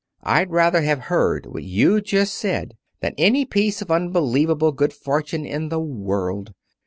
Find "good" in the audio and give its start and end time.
4.71-4.93